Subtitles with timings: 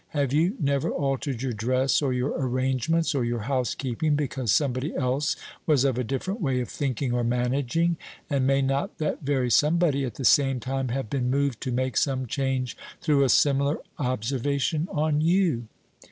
[0.17, 5.35] Have you never altered your dress, or your arrangements, or your housekeeping because somebody else
[5.67, 10.03] was of a different way of thinking or managing and may not that very somebody
[10.03, 14.87] at the same time have been moved to make some change through a similar observation
[14.91, 15.67] on you?